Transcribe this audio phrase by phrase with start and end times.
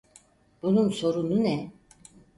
[0.61, 1.71] Bunun sorunu ne?